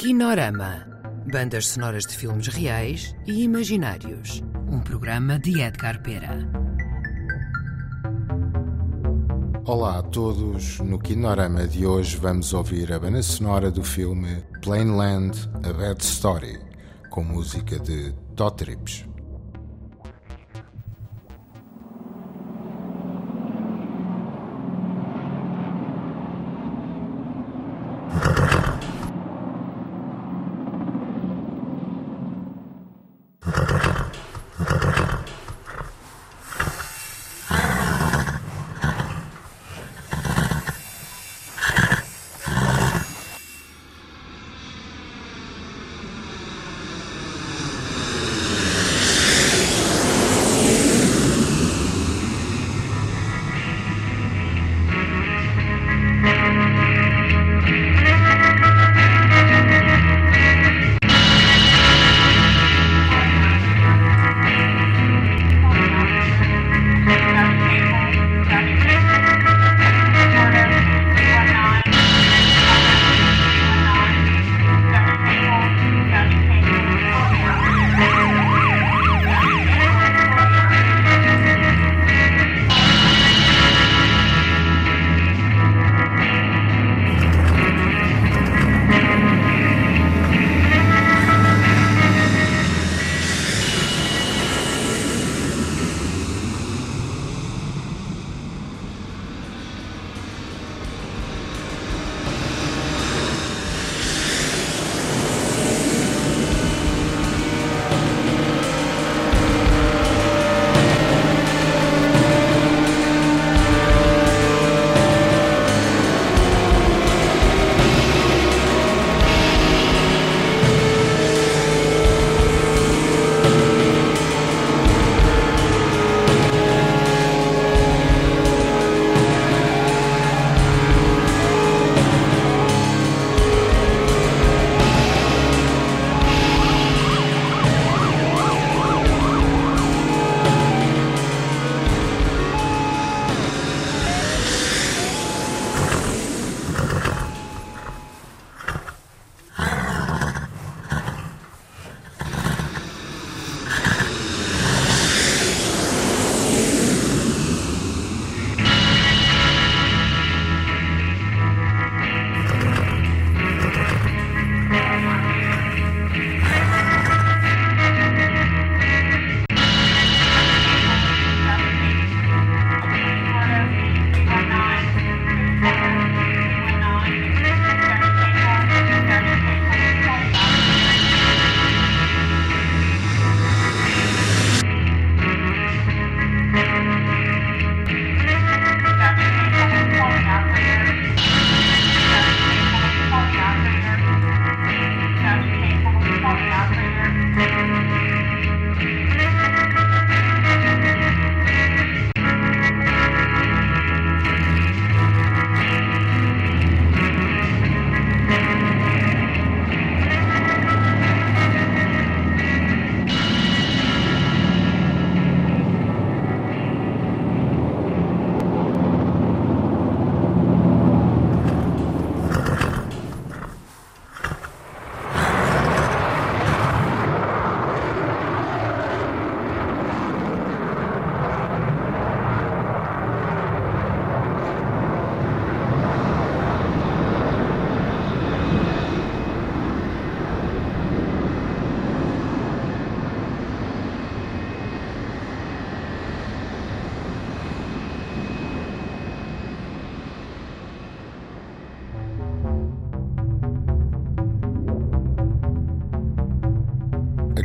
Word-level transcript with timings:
Kinorama. 0.00 0.86
Bandas 1.30 1.66
sonoras 1.66 2.06
de 2.06 2.16
filmes 2.16 2.46
reais 2.46 3.14
e 3.26 3.42
imaginários. 3.42 4.42
Um 4.66 4.80
programa 4.80 5.38
de 5.38 5.60
Edgar 5.60 6.00
Pera. 6.02 6.38
Olá 9.66 9.98
a 9.98 10.02
todos. 10.02 10.78
No 10.78 10.98
Kinorama 10.98 11.68
de 11.68 11.84
hoje 11.84 12.16
vamos 12.16 12.54
ouvir 12.54 12.90
a 12.94 12.98
banda 12.98 13.22
sonora 13.22 13.70
do 13.70 13.84
filme 13.84 14.42
Plainland 14.62 15.36
A 15.62 15.70
Bad 15.70 16.02
Story, 16.02 16.58
com 17.10 17.22
música 17.22 17.78
de 17.78 18.14
Totrips. 18.34 19.09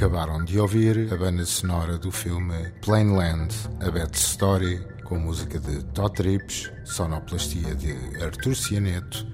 Acabaram 0.00 0.42
de 0.42 0.58
ouvir 0.58 1.12
a 1.12 1.16
banda 1.18 1.44
sonora 1.44 1.98
do 1.98 2.10
filme 2.10 2.70
Plainland, 2.80 3.54
A 3.86 3.90
Bad 3.90 4.16
Story, 4.16 4.80
com 5.04 5.18
música 5.18 5.60
de 5.60 5.84
Todd 5.92 6.14
Trips, 6.14 6.72
sonoplastia 6.84 7.74
de 7.74 7.92
Artur 8.24 8.56
Cianeto 8.56 9.26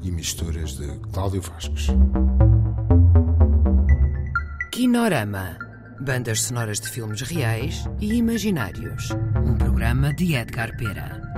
e 0.00 0.10
misturas 0.10 0.78
de 0.78 0.86
Cláudio 1.12 1.42
Vasques. 1.42 1.88
Kinorama. 4.72 5.58
Bandas 6.00 6.40
sonoras 6.44 6.80
de 6.80 6.88
filmes 6.88 7.20
reais 7.20 7.84
e 8.00 8.14
imaginários. 8.14 9.10
Um 9.44 9.58
programa 9.58 10.14
de 10.14 10.36
Edgar 10.36 10.74
Pera. 10.78 11.33